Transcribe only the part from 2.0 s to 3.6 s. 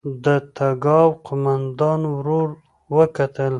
ورور وکتل.